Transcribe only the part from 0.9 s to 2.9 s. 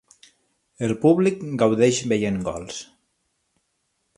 públic gaudeix veient gols.